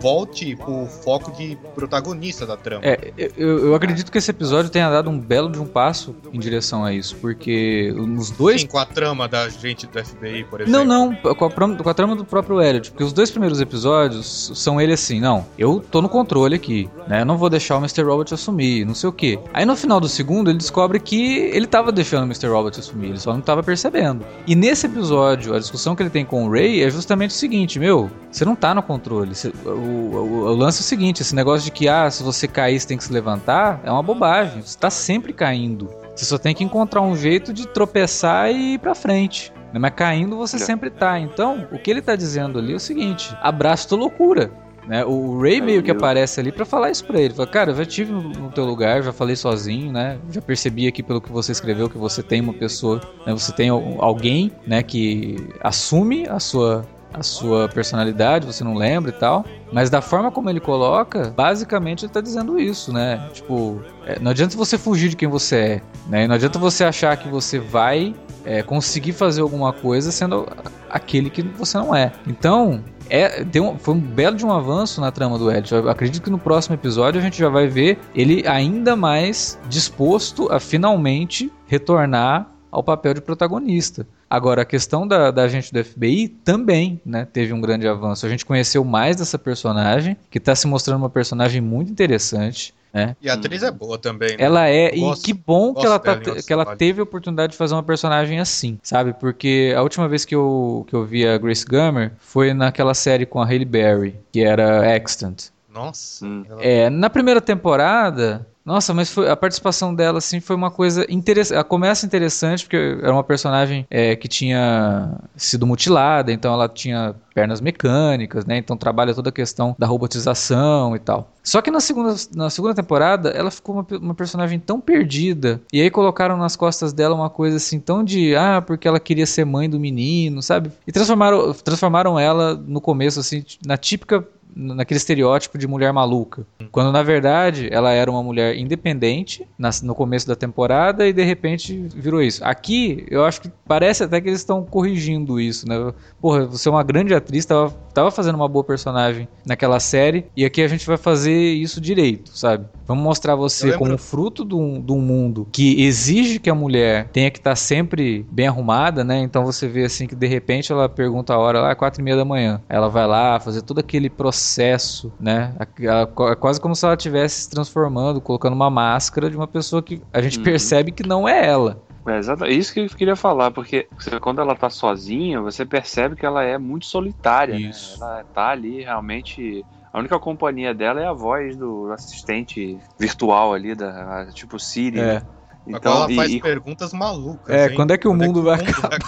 [0.00, 2.82] volte pro foco de protagonista da trama.
[2.84, 6.38] É, eu, eu acredito que esse episódio tenha dado um belo de um passo em
[6.38, 10.60] direção a isso, porque nos dois Sim, com a trama da gente do FBI, por
[10.60, 10.84] exemplo.
[10.84, 13.60] Não, não, com a, trama- com a trama do próprio Elliot, porque os dois primeiros
[13.60, 17.76] episódios são ele assim, não, eu tô no controle aqui, né, eu não vou deixar
[17.76, 18.02] o Mr.
[18.02, 19.38] Robot assumir, não sei o que.
[19.52, 22.48] Aí no final do segundo ele descobre que ele tava deixando o Mr.
[22.48, 24.24] Robot assumir, ele só não tava percebendo.
[24.46, 27.78] E nesse episódio, a discussão que ele tem com o Ray é justamente o seguinte,
[27.78, 29.52] meu, você não tá no controle, você-
[29.84, 32.78] o, o- o lance é o seguinte, esse negócio de que, ah, se você cair
[32.80, 35.88] você tem que se levantar, é uma bobagem, você tá sempre caindo.
[36.14, 39.52] Você só tem que encontrar um jeito de tropeçar e ir pra frente.
[39.72, 39.80] né?
[39.80, 40.58] Mas caindo você É.
[40.60, 41.18] sempre tá.
[41.18, 44.50] Então, o que ele tá dizendo ali é o seguinte: abraço tua loucura.
[44.86, 45.02] Né?
[45.04, 47.32] O Ray meio que aparece ali pra falar isso pra ele.
[47.32, 50.18] Fala, cara, eu já tive no, teu lugar, já falei sozinho, né?
[50.30, 53.32] Já percebi aqui pelo que você escreveu que você tem uma pessoa, né?
[53.32, 54.82] Você tem al- alguém, né?
[54.82, 56.84] Que assume a sua
[57.14, 59.44] a sua personalidade, você não lembra e tal.
[59.72, 63.28] Mas da forma como ele coloca, basicamente ele tá dizendo isso, né?
[63.32, 66.26] Tipo, é, não adianta você fugir de quem você é, né?
[66.26, 70.46] Não adianta você achar que você vai é, conseguir fazer alguma coisa sendo
[70.90, 72.12] aquele que você não é.
[72.26, 75.72] Então, é, um- foi um belo de um avanço na trama do Elliot.
[75.72, 80.52] Eu acredito que no próximo episódio a gente já vai ver ele ainda mais disposto
[80.52, 84.06] a finalmente retornar ao papel de protagonista.
[84.34, 88.26] Agora, a questão da, da gente do FBI também né, teve um grande avanço.
[88.26, 92.74] A gente conheceu mais dessa personagem, que está se mostrando uma personagem muito interessante.
[92.92, 93.16] Né?
[93.20, 94.30] E a atriz é boa também.
[94.30, 94.36] né?
[94.38, 97.02] Ela é, Eu e gosto- que bom que gosto ela, tá, que ela teve a
[97.02, 99.12] oportunidade de fazer uma personagem assim, sabe?
[99.14, 103.26] Porque a última vez que eu, que eu vi a Grace Gummer foi naquela série
[103.26, 105.46] com a Hailey Berry, que era Extant.
[105.72, 106.24] Nossa.
[106.24, 106.44] Hum.
[106.48, 111.04] ela- É, na primeira temporada, nossa, mas foi- a participação dela assim foi uma coisa
[111.10, 111.64] interessante.
[111.64, 117.60] Começa interessante porque era uma personagem é, que tinha sido mutilada, então ela tinha pernas
[117.60, 118.56] mecânicas, né?
[118.56, 121.30] Então trabalha toda a questão da robotização e tal.
[121.42, 125.82] Só que na segunda, na segunda temporada ela ficou uma, uma personagem tão perdida e
[125.82, 129.44] aí colocaram nas costas dela uma coisa assim tão de ah porque ela queria ser
[129.44, 130.70] mãe do menino, sabe?
[130.86, 136.46] E transformaram, transformaram ela no começo assim na típica naquele estereótipo de mulher maluca.
[136.70, 139.46] Quando na verdade ela era uma mulher independente
[139.82, 142.44] no começo da temporada e de repente virou isso.
[142.44, 145.92] Aqui eu acho que parece até que eles estão corrigindo isso, né?
[146.20, 150.44] Porra, você é uma grande atriz, tava, tava fazendo uma boa personagem naquela série e
[150.44, 152.66] aqui a gente vai fazer isso direito, sabe?
[152.86, 156.54] Vamos mostrar você lembro- como fruto de um, de um mundo que exige que a
[156.54, 159.18] mulher tenha que estar sempre bem arrumada, né?
[159.20, 162.16] Então você vê assim que de repente ela pergunta a hora lá, quatro e meia
[162.16, 162.62] da manhã.
[162.68, 165.54] Ela vai lá fazer todo aquele processo, né?
[165.58, 170.02] É quase como se ela estivesse se transformando, colocando uma máscara de uma pessoa que
[170.12, 170.44] a gente Uhum.
[170.44, 171.82] percebe que não é ela.
[172.06, 173.88] É exato, é isso que eu queria falar, porque
[174.20, 177.98] quando ela tá sozinha, você percebe que ela é muito solitária, Isso.
[177.98, 178.06] né?
[178.16, 179.66] Ela tá ali realmente.
[179.94, 184.98] A única companhia dela é a voz do assistente virtual ali, da, tipo Siri.
[184.98, 185.04] É.
[185.04, 185.22] né?
[185.68, 187.54] Então, ela faz e, perguntas malucas.
[187.54, 187.76] É, hein?
[187.76, 188.98] quando é que o mundo vai acabar?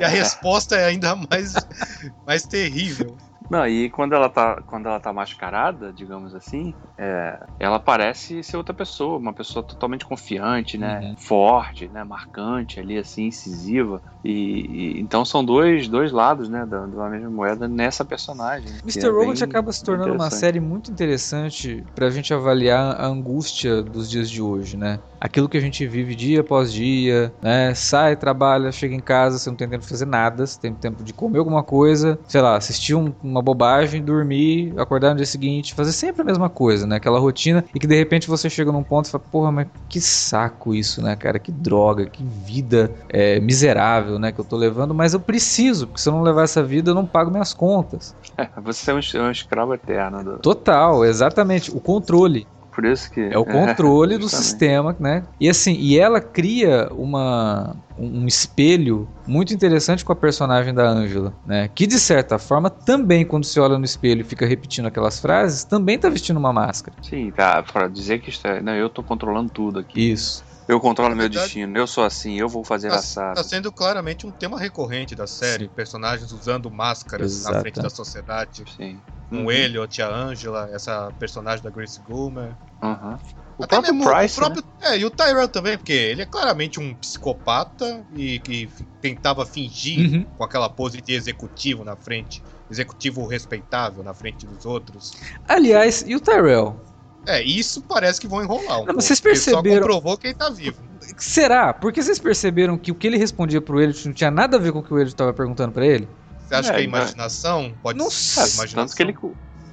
[0.00, 1.54] e a resposta é ainda mais,
[2.26, 3.16] mais terrível.
[3.50, 8.56] Não, e quando ela tá, quando ela tá mascarada, digamos assim, é, ela parece ser
[8.56, 11.00] outra pessoa, uma pessoa totalmente confiante, né?
[11.00, 11.14] Uhum.
[11.18, 12.04] Forte, né?
[12.04, 14.00] Marcante ali, assim, incisiva.
[14.24, 18.70] E, e- então são dois, dois lados, né, da, da mesma moeda nessa personagem.
[18.84, 19.06] Mr.
[19.06, 24.08] é Robot acaba se tornando uma série muito interessante pra gente avaliar a angústia dos
[24.08, 25.00] dias de hoje, né?
[25.20, 27.74] Aquilo que a gente vive dia após dia, né?
[27.74, 31.04] Sai, trabalha, chega em casa, você não tem tempo de fazer nada, você tem tempo
[31.04, 35.74] de comer alguma coisa, sei lá, assistir um- uma bobagem, dormir, acordar no dia seguinte,
[35.74, 36.96] fazer sempre a mesma coisa, né?
[36.96, 40.00] Aquela rotina e que de repente você chega num ponto e fala, porra, mas que
[40.00, 41.38] saco isso, né, cara?
[41.38, 46.00] Que droga, que vida é, miserável, né, que eu tô levando, mas eu preciso, porque
[46.00, 48.14] se eu não levar essa vida, eu não pago minhas contas.
[48.38, 50.24] É, você é um, é um escravo eterno.
[50.24, 51.70] do- Total, exatamente.
[51.70, 52.48] O controle.
[52.70, 53.20] Por isso que.
[53.20, 54.46] É o controle do justamente.
[54.46, 55.22] sistema, né?
[55.38, 61.34] E assim, e ela cria uma, um espelho muito interessante com a personagem da Angela,
[61.46, 61.68] né?
[61.74, 65.64] Que de certa forma também, quando se olha no espelho e fica repetindo aquelas frases,
[65.64, 66.96] também tá vestindo uma máscara.
[67.02, 67.62] Sim, tá.
[67.62, 70.10] Pra dizer que é, não, eu tô controlando tudo aqui.
[70.12, 70.44] Isso.
[70.70, 71.76] Eu controlo Na meu verdade- destino.
[71.76, 72.38] Eu sou assim.
[72.38, 73.34] Eu vou fazer Tá, assado.
[73.34, 75.68] tá sendo claramente um tema recorrente da série.
[75.68, 77.60] Personagens usando máscaras na Exato.
[77.60, 78.64] frente da sociedade.
[78.76, 79.00] Sim.
[79.28, 79.44] Com Uhum.
[79.46, 82.52] o Elliot, a Angela, essa personagem da Grace Gilmer.
[82.82, 83.18] Uhum.
[83.58, 84.34] O Até próprio mesmo Price.
[84.34, 88.70] O próprio, É, e o Tyrell também, porque ele é claramente um psicopata e que
[89.02, 90.24] tentava fingir Uhum.
[90.38, 92.42] com aquela pose de executivo na frente.
[92.70, 95.12] Executivo respeitável na frente dos outros.
[95.48, 96.80] Aliás, e o Tyrell?
[97.26, 100.48] É, isso parece que vão enrolar um Não, vocês porque Só perceberam- comprovou quem tá
[100.50, 100.78] vivo.
[101.18, 101.72] Será?
[101.72, 104.72] Porque vocês perceberam que o que ele respondia pro Elliot não tinha nada a ver
[104.72, 106.08] com o que o Elliot tava perguntando pra ele?
[106.46, 107.74] Você acha É, que é imaginação?
[107.82, 108.74] Pode Não ser imaginação.
[108.86, 109.14] tanto que ele.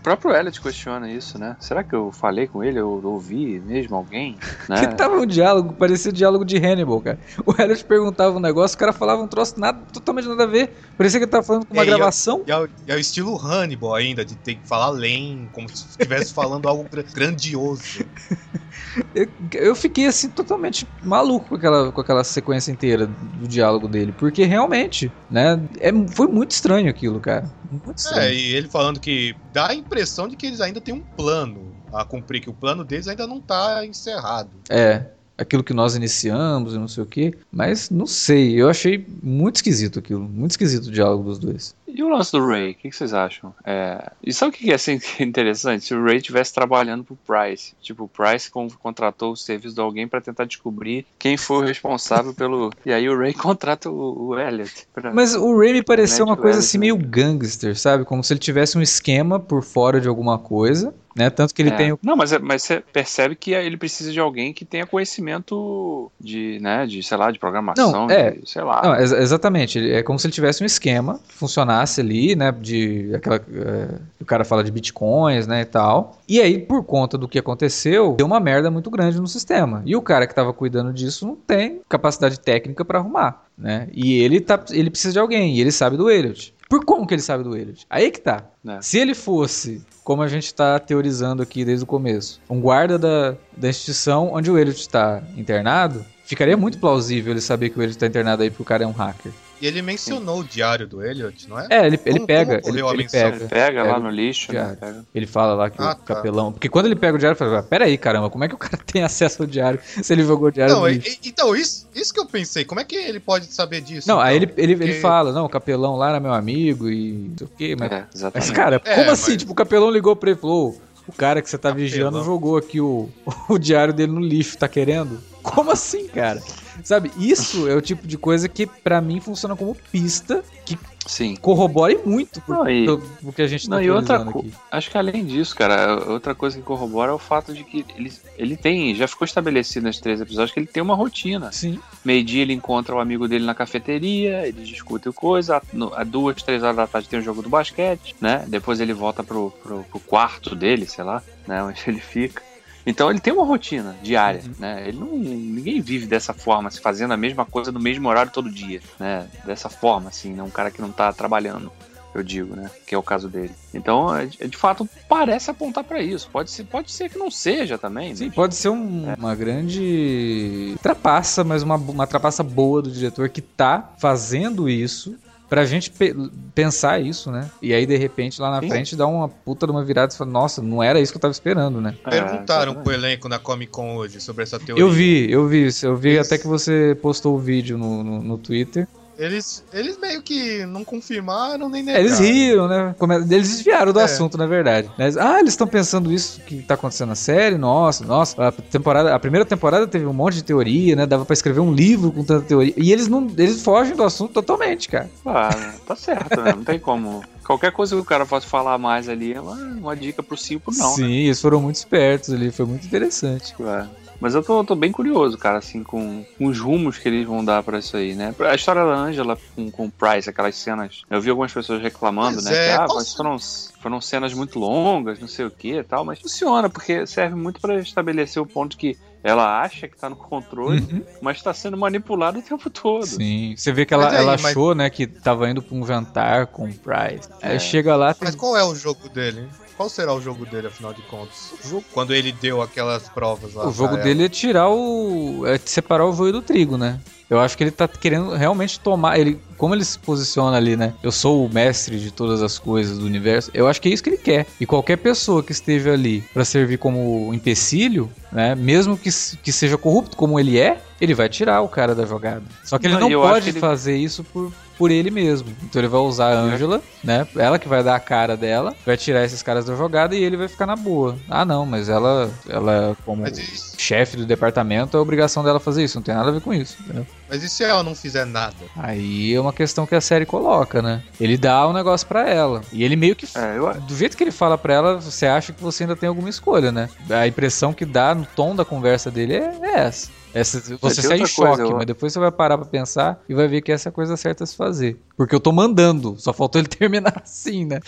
[0.07, 1.57] O próprio Elliot questiona isso, né?
[1.59, 2.79] Será que eu falei com ele?
[2.79, 4.37] Eu ouvi mesmo alguém?
[4.69, 4.85] Né?
[4.85, 7.17] Que tava um diálogo, parecia diálogo de Hannibal, cara.
[7.45, 10.73] O Elliot perguntava um negócio, o cara falava um troço nada, totalmente nada a ver.
[10.97, 12.43] Parecia que ele tava falando com uma É, eu- gravação.
[12.45, 15.87] E é, o, é o estilo Hannibal ainda, de ter que falar além, como se
[15.87, 17.83] estivesse falando algo gra- grandioso.
[19.13, 24.11] Eu, eu fiquei assim totalmente maluco com aquela, com aquela sequência inteira do diálogo dele,
[24.11, 27.51] porque realmente, né, é, foi muito estranho aquilo, cara.
[27.69, 28.21] Muito estranho.
[28.21, 29.96] É, e ele falando que dá a impressão
[30.29, 33.39] de que eles ainda têm um plano a cumprir, que o plano deles ainda não
[33.39, 34.51] tá encerrado.
[34.69, 35.05] É,
[35.37, 39.57] aquilo que nós iniciamos e não sei o que, mas não sei, eu achei muito
[39.57, 41.75] esquisito aquilo, muito esquisito o diálogo dos dois.
[41.87, 43.53] E o lance do Ray, o que, que vocês acham?
[43.65, 44.11] É...
[44.21, 45.85] E sabe o que é assim, interessante?
[45.85, 49.81] Se o Ray estivesse trabalhando pro Price, tipo, o Price con- contratou o serviço de
[49.81, 52.71] alguém pra tentar descobrir quem foi o responsável pelo.
[52.85, 54.87] E aí o Ray contrata o, o Elliot.
[54.93, 56.81] pra- Mas o Ray me pareceu uma coisa Elliot, assim né?
[56.81, 58.03] meio gangster, sabe?
[58.05, 61.29] Como se ele tivesse um esquema por fora de alguma coisa, né?
[61.29, 61.75] Tanto que ele É.
[61.75, 64.85] tem o Não, mas, é- mas você percebe que ele precisa de alguém que tenha
[64.85, 68.31] conhecimento de, né, de, sei lá, de programação, Não, é.
[68.31, 68.81] de, sei lá.
[68.83, 69.91] Não, ex- exatamente.
[69.91, 72.51] É como se ele tivesse um esquema que funcionasse ali, né?
[72.51, 73.35] De aquela.
[73.37, 75.61] é, o cara fala de bitcoins, né?
[75.61, 76.17] E tal.
[76.27, 79.81] E aí, por conta do que aconteceu, deu uma merda muito grande no sistema.
[79.85, 83.87] E o cara que tava cuidando disso não tem capacidade técnica pra arrumar, né?
[83.93, 86.53] E ele, tá, ele precisa de alguém, e ele sabe do Elliot.
[86.69, 87.85] Por como que ele sabe do Elliot?
[87.89, 88.43] Aí que tá.
[88.67, 88.81] É.
[88.81, 93.35] Se ele fosse, como a gente tá teorizando aqui desde o começo, um guarda da,
[93.55, 97.97] da instituição onde o Elliot está internado, ficaria muito plausível ele saber que o Elliot
[97.97, 99.31] tá internado aí porque o cara é um hacker.
[99.59, 101.67] E ele mencionou o diário do Elliot, não é?
[101.69, 103.19] É, ele, ele Como- pega, como ele, ocorreu a ele menção?
[103.31, 103.35] pega.
[103.37, 104.77] Ele pega lá Pega no lixo, né?
[104.79, 105.05] Pega.
[105.15, 106.15] Ele fala lá que Ah, o tá.
[106.15, 106.51] capelão.
[106.51, 108.77] Porque quando ele pega o diário, ele fala: Peraí, caramba, como é que o cara
[108.85, 111.09] tem acesso ao diário se ele jogou o diário Não, no lixo?
[111.09, 112.65] e- então, isso, isso que eu pensei.
[112.65, 114.07] Como é que ele pode saber disso?
[114.07, 114.63] Não, aí ele, então?
[114.63, 117.49] ele, ele Porque- fala: Não, o capelão lá era meu amigo e não sei o
[117.57, 117.91] quê, mas.
[117.91, 119.31] É, Mas, cara, É, como assim?
[119.31, 121.69] mas- Tipo, o capelão ligou pra ele e falou: "Ô, o cara que você tá
[121.69, 121.89] Capelão.
[121.89, 123.09] vigiando jogou aqui o,
[123.49, 125.19] o diário dele no lixo, tá querendo?
[125.41, 126.41] Como assim, cara?
[126.83, 131.35] Sabe, isso é o tipo de coisa que pra mim funciona como pista que Sim.
[131.37, 132.85] corrobore muito por, Não, e-
[133.33, 134.51] que a gente tá Não, e outra aqui.
[134.69, 138.11] Acho que além disso, cara, outra coisa que corrobora é o fato de que ele,
[138.37, 141.51] ele tem, já ficou estabelecido nos três episódios que ele tem uma rotina.
[141.51, 141.79] Sim.
[142.03, 145.61] Meio-dia ele encontra o amigo dele na cafeteria, eles discutem coisa,
[145.95, 148.43] a- duas, três horas da tarde tem o jogo do basquete, né?
[148.47, 151.63] Depois ele volta pro, pro, pro quarto dele, sei lá, né?
[151.63, 152.41] Onde ele fica.
[152.87, 154.85] Então ele tem uma rotina diária, né?
[154.87, 158.49] Ele não, ninguém vive dessa forma, se fazendo a mesma coisa no mesmo horário todo
[158.49, 159.27] dia, né?
[159.45, 160.41] Dessa forma, assim, né?
[160.41, 161.69] Um cara que não tá trabalhando,
[162.15, 162.71] eu digo, né?
[162.87, 163.51] Que é o caso dele.
[163.73, 166.29] Então, é, de de fato, parece apontar pra isso.
[166.31, 168.15] Pode ser, pode ser que não seja também.
[168.15, 168.31] Sim, né?
[168.33, 173.91] pode ser um- uma grande trapaça, mas uma, uma trapaça boa do diretor que tá
[173.97, 175.15] fazendo isso
[175.49, 176.13] pra gente pe-
[176.53, 177.49] pensar isso, né?
[177.61, 178.69] E aí, de repente, lá na Sim.
[178.69, 181.21] frente dá uma puta de uma virada e fala, nossa, não era isso que eu
[181.21, 181.95] tava esperando, né?
[182.05, 182.83] É, Perguntaram exatamente.
[182.83, 184.83] pro elenco na Comic Con hoje sobre essa teoria.
[184.83, 185.85] Eu vi, eu vi isso.
[185.85, 188.87] Eu vi Eles- até que você postou o vídeo no, no, no Twitter.
[189.17, 192.05] Eles, eles meio que não confirmaram nem É, negaram.
[192.05, 192.95] eles riram, né?
[193.31, 194.03] Eles desviaram do É.
[194.03, 194.91] assunto, na verdade.
[194.97, 197.57] Mas, ah, eles estão pensando isso que tá acontecendo na série?
[197.57, 198.47] Nossa, nossa.
[198.47, 201.05] A, temporada, a primeira temporada teve um monte de teoria, né?
[201.07, 202.73] Dava pra escrever um livro com tanta teoria.
[202.77, 203.27] E eles não.
[203.37, 205.09] Eles fogem do assunto totalmente, cara.
[205.25, 206.53] Ah, tá certo, né?
[206.55, 207.23] Não tem como.
[207.45, 210.73] Qualquer coisa que o cara possa falar mais ali é uma, uma dica pro pro
[210.77, 211.11] não, Sim, né?
[211.23, 213.55] eles foram muito espertos ali, foi muito interessante.
[213.59, 213.85] É.
[214.19, 217.45] Mas eu tô, tô bem curioso, cara, assim, com, com os rumos que eles vão
[217.45, 218.33] dar pra isso aí, né?
[218.39, 221.01] A história da Angela com, com o Price, aquelas cenas.
[221.09, 222.55] Eu vi algumas pessoas reclamando, Pois né?
[222.55, 223.37] é, que, ah, mas foram,
[223.81, 227.61] foram cenas muito longas, não sei o que e tal, mas funciona, porque serve muito
[227.61, 231.03] pra estabelecer o ponto que ela acha que tá no controle, Uhum.
[231.21, 233.05] mas tá sendo manipulado o tempo todo.
[233.05, 235.85] Sim, você vê que ela, aí, ela mas- achou, né, que tava indo pra um
[235.85, 237.29] jantar com o Price.
[237.41, 237.59] Aí É.
[237.59, 239.47] chega lá, tem Mas qual é o jogo dele?
[239.77, 241.53] Qual será o jogo dele, afinal de contas?
[241.93, 243.67] Quando ele deu aquelas provas lá.
[243.67, 245.43] O jogo dele é tirar o.
[245.45, 246.99] é separar o joio do trigo, né?
[247.29, 249.19] Eu acho que ele tá querendo realmente tomar.
[249.19, 250.93] Ele, como ele se posiciona ali, né?
[251.03, 253.51] Eu sou o mestre de todas as coisas do universo.
[253.53, 254.47] Eu acho que é isso que ele quer.
[254.59, 258.55] E qualquer pessoa que esteja ali pra servir como empecilho, né?
[258.55, 259.09] Mesmo que,
[259.43, 262.43] que seja corrupto como ele é, ele vai tirar o cara da jogada.
[262.63, 265.49] Só que ele Não, não pode ele- fazer isso por, por ele mesmo.
[265.63, 267.27] Então ele vai usar a Angela, né?
[267.35, 270.37] Ela que vai dar a cara dela, vai tirar esses caras da jogada e ele
[270.37, 271.17] vai ficar na boa.
[271.29, 275.97] Ah, não, mas ela, ela como Mas chefe do departamento, é obrigação dela fazer isso.
[275.97, 276.77] Não tem nada a ver com isso.
[276.81, 277.05] entendeu?
[277.29, 278.55] Mas e se ela não fizer nada?
[278.75, 281.03] Aí é uma questão que a série coloca, né?
[281.19, 282.61] Ele dá um negócio pra ela.
[282.71, 283.27] E ele meio que.
[283.37, 286.07] É, eu, Do jeito que ele fala pra ela, você acha que você ainda tem
[286.09, 286.89] alguma escolha, né?
[287.09, 290.09] A impressão que dá no tom da conversa dele é, é essa.
[290.39, 293.33] Essa- você tem sai em choque, eu- mas depois você vai parar pra pensar e
[293.33, 294.99] vai ver que essa é a coisa certa a se fazer.
[295.17, 297.79] Porque eu tô mandando, só faltou ele terminar assim, né?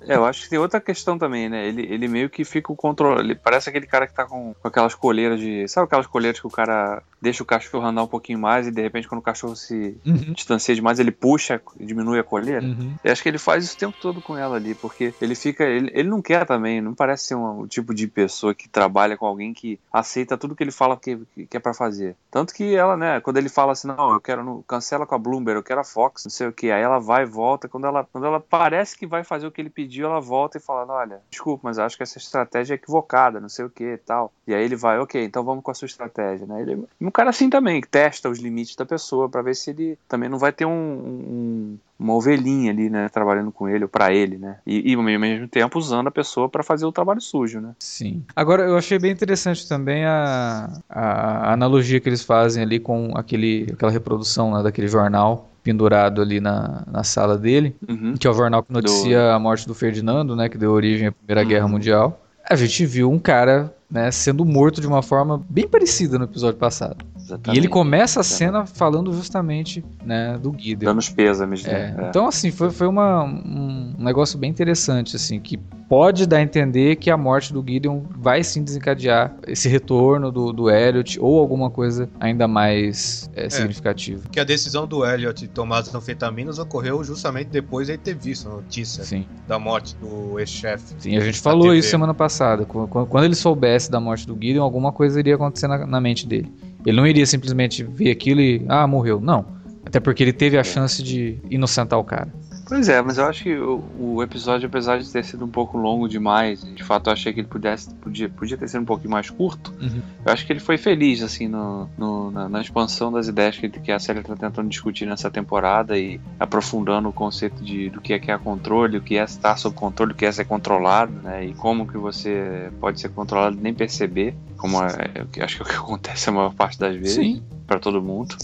[0.00, 1.66] É, eu acho que tem outra questão também, né?
[1.66, 3.20] Ele, ele meio que fica o controle.
[3.20, 5.68] Ele parece aquele cara que tá com, com aquelas coleiras de.
[5.68, 8.82] Sabe aquelas coleiras que o cara deixa o cachorro andar um pouquinho mais e de
[8.82, 10.32] repente quando o cachorro se Uhum.
[10.32, 12.66] distancia demais, ele puxa e diminui a coleira?
[12.66, 12.94] Uhum.
[13.04, 15.62] Eu acho que ele faz isso o tempo todo com ela ali, porque ele fica.
[15.64, 19.16] Ele, ele não quer também, não parece ser um, o tipo de pessoa que trabalha
[19.16, 21.16] com alguém que aceita tudo que ele fala que,
[21.48, 22.16] que, é pra fazer.
[22.30, 24.64] Tanto que ela, né, quando ele fala assim, não, eu quero.
[24.66, 26.71] Cancela com a Bloomberg, eu quero a Fox, não sei o que.
[26.72, 27.68] Aí ela vai e volta.
[27.68, 30.60] Quando ela, quando ela parece que vai fazer o que ele pediu, ela volta e
[30.60, 33.98] fala, olha, desculpa, mas acho que essa estratégia é equivocada, não sei o que e
[33.98, 34.32] tal.
[34.46, 36.62] E aí ele vai, ok, então vamos com a sua estratégia, né?
[36.62, 39.98] Ele, um cara assim também, que testa os limites da pessoa pra ver se ele
[40.08, 44.12] também não vai ter um, um- uma ovelhinha ali, né, trabalhando com ele ou pra
[44.12, 44.58] ele, né?
[44.66, 47.74] E, e ao mesmo tempo usando a pessoa pra fazer o trabalho sujo, né?
[47.78, 48.24] Sim.
[48.34, 53.68] Agora, eu achei bem interessante também a, a analogia que eles fazem ali com aquele,
[53.72, 58.14] aquela reprodução né, daquele jornal pendurado ali na, na sala dele, Uhum.
[58.18, 61.12] que é o jornal que noticia a morte do Ferdinando, né, que deu origem à
[61.12, 61.72] Primeira Guerra Uhum.
[61.72, 62.20] Mundial.
[62.48, 66.58] A gente viu um cara né, sendo morto de uma forma bem parecida no episódio
[66.58, 67.04] passado.
[67.32, 67.58] E Exatamente.
[67.60, 70.90] ele começa a cena falando justamente né, do Gideon.
[70.90, 71.94] Dando os pêsames, É, né?
[72.04, 72.08] É.
[72.08, 75.56] Então, assim, foi, foi uma, um negócio bem interessante, assim, que
[75.88, 80.50] pode dar a entender que a morte do Gideon vai sim desencadear esse retorno do,
[80.52, 84.22] do Elliot ou alguma coisa ainda mais é, significativa.
[84.30, 88.48] Que a decisão do Elliot tomar as anfetaminas ocorreu justamente depois de ele ter visto
[88.48, 90.94] a notícia Sim, da morte do ex-chefe.
[90.98, 91.78] sim, a gente falou TV.
[91.78, 92.64] isso semana passada.
[92.64, 96.00] Qu- qu- Quando ele soubesse da morte do Gideon, alguma coisa iria acontecer na, na
[96.00, 96.50] mente dele.
[96.84, 99.20] Ele não iria simplesmente ver aquilo e, ah, morreu.
[99.20, 99.46] Não.
[99.84, 102.32] Até porque ele teve a chance de inocentar o cara.
[102.72, 105.76] Pois é, mas eu acho que o, o episódio, apesar de ter sido um pouco
[105.76, 109.10] longo demais, de fato eu achei que ele pudesse, podia, podia ter sido um pouquinho
[109.10, 110.00] mais curto, Uhum.
[110.24, 113.68] eu acho que ele foi feliz, assim, no, no- na, na expansão das ideias que,
[113.68, 118.14] que a série está tentando discutir nessa temporada e aprofundando o conceito de, do que
[118.14, 121.12] é que é controle, o que é estar sob controle, o que é ser controlado,
[121.22, 125.56] né, e como que você pode ser controlado e nem perceber, como é, é acho
[125.56, 128.34] que é o que acontece a maior parte das vezes para todo mundo.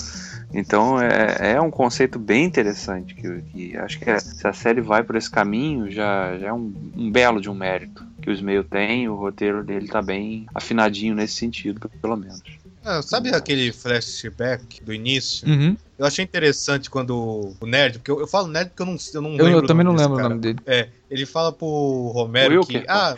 [0.53, 4.81] Então é, é um conceito bem interessante que, que acho que é- se a série
[4.81, 8.33] vai por esse caminho já, já é um, um belo de um mérito que o
[8.33, 12.43] Smail tem, o roteiro dele tá bem afinadinho nesse sentido, pelo menos.
[12.85, 15.47] Ah, sabe aquele flashback do início?
[15.49, 15.77] Uhum.
[15.99, 19.21] Eu achei interessante quando o nerd, porque eu, eu falo nerd porque eu não, eu
[19.23, 19.61] não Eu, lembro.
[19.63, 20.29] eu também não lembro o cara.
[20.31, 20.59] nome dele.
[20.65, 21.67] É, ele fala pro
[22.15, 22.85] Romero O que.
[22.89, 23.15] Ah,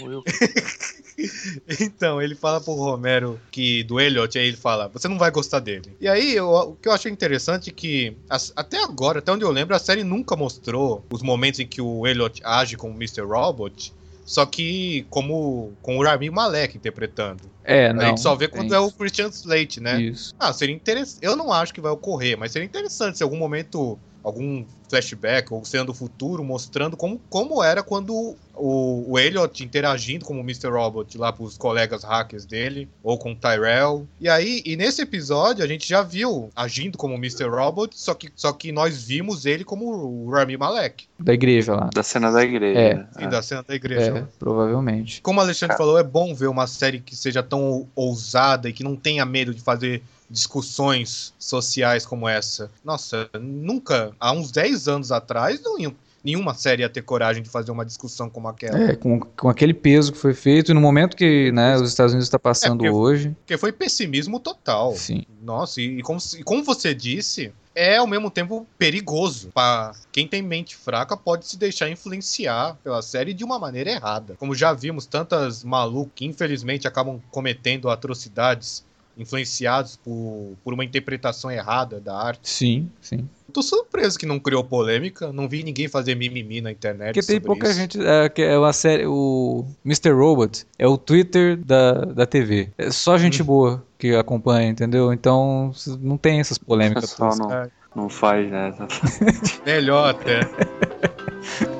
[0.00, 0.22] Eu-
[1.80, 5.60] então, ele fala pro Romero que do Elliot, aí ele fala, você não vai gostar
[5.60, 5.96] dele.
[6.00, 9.44] E aí, eu- o que eu achei interessante é que, as- até agora, até onde
[9.44, 13.22] eu lembro, a série nunca mostrou os momentos em que o Elliot age como Mr.
[13.22, 13.92] Robot,
[14.24, 17.48] só que como com o Rami Malek interpretando.
[17.62, 18.02] É, não.
[18.02, 20.00] a gente só vê quando tem é o Christian Slate, né?
[20.02, 20.34] Isso.
[20.38, 21.20] Ah, seria interessante.
[21.22, 25.52] Eu não acho que vai ocorrer, mas seria interessante se em algum momento, algum flashback
[25.52, 30.42] ou cena do futuro mostrando como, como era quando o, o Elliot interagindo como o
[30.42, 30.68] Mr.
[30.68, 34.06] Robot lá pros colegas hackers dele, ou com o Tyrell.
[34.20, 37.48] E aí, e nesse episódio, a gente já viu agindo como o Mr.
[37.48, 41.90] Robot, só que, só que nós vimos ele como o Rami Malek, Da igreja lá.
[41.94, 42.78] Da cena da igreja.
[42.78, 43.18] É.
[43.18, 44.18] fim da cena da igreja.
[44.18, 45.20] É, provavelmente.
[45.20, 48.82] Como o Alexandre falou, é bom ver uma série que seja tão ousada e que
[48.82, 52.70] não tenha medo de fazer discussões sociais como essa.
[52.84, 57.48] Nossa, nunca, há uns 10 anos atrás, não iam, nenhuma série ia ter coragem de
[57.48, 58.78] fazer uma discussão como aquela.
[58.90, 62.12] É, com, com aquele peso que foi feito e no momento que né, os Estados
[62.12, 63.28] Unidos está passando É, porque- hoje.
[63.40, 64.92] Porque foi pessimismo total.
[64.94, 65.24] Sim.
[65.42, 69.50] Nossa, e, e como, e como você disse, é ao mesmo tempo perigoso.
[69.54, 74.34] Para quem tem mente fraca pode se deixar influenciar pela série de uma maneira errada.
[74.38, 78.84] Como já vimos tantas malucas que infelizmente acabam cometendo atrocidades
[79.16, 82.48] influenciados por, por uma interpretação errada da arte.
[82.48, 83.28] Sim, sim.
[83.52, 87.14] Tô surpreso que não criou polêmica, não vi ninguém fazer mimimi na internet.
[87.14, 87.78] Porque tem pouca isso.
[87.78, 87.98] gente.
[88.04, 89.06] É, que é uma série.
[89.06, 90.10] O Mr.
[90.10, 92.68] Robot é o Twitter da, da TV.
[92.76, 93.46] É só gente Uhum.
[93.46, 95.10] boa que acompanha, entendeu?
[95.12, 97.10] Então não tem essas O polêmicas.
[97.12, 97.46] pessoal todas.
[97.46, 97.68] não, É.
[97.94, 98.74] não faz, né?
[99.64, 100.40] Melhor até.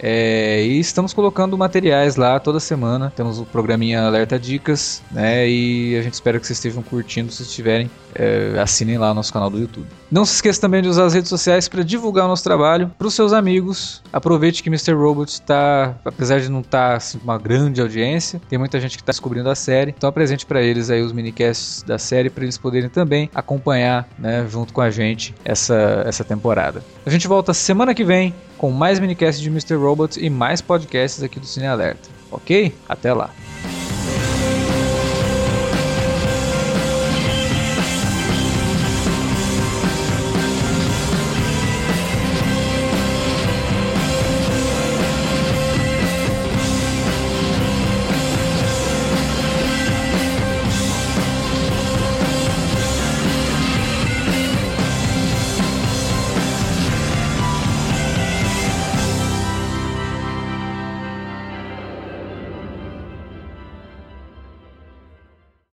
[0.00, 3.12] É, e estamos colocando materiais lá toda semana.
[3.14, 5.48] Temos o programinha Alerta Dicas, né?
[5.48, 7.32] E a gente espera que vocês estejam curtindo.
[7.32, 9.86] Se estiverem, é, assinem lá o nosso canal do YouTube.
[10.10, 13.06] Não se esqueça também de usar as redes sociais para divulgar o nosso trabalho para
[13.06, 14.02] os seus amigos.
[14.12, 14.92] Aproveite que Mr.
[14.92, 19.02] Robot está, apesar de não estar tá, assim, uma grande audiência, tem muita gente que
[19.02, 19.94] está descobrindo a série.
[19.96, 24.46] Então apresente para eles aí os minicasts da série para eles poderem também acompanhar, né,
[24.48, 26.82] junto com a gente essa essa temporada.
[27.04, 29.76] A gente volta semana que vem com mais minicasts de Mr.
[29.76, 32.10] Robot e mais podcasts aqui do Cine Alerta.
[32.30, 32.74] Ok?
[32.88, 33.30] Até lá.